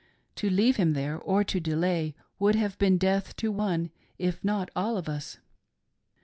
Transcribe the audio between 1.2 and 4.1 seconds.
to delay would have been death to one